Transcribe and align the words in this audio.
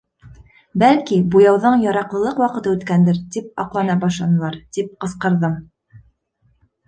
—Бәлки, 0.83 1.17
буяуҙың 1.33 1.83
яраҡлылыҡ 1.83 2.39
ваҡыты 2.45 2.71
үткәндер,— 2.77 3.19
тип 3.35 3.61
аҡлана 3.65 3.97
башланылар.— 4.05 4.57
тип 4.79 4.89
ҡысҡырҙым. 5.05 5.61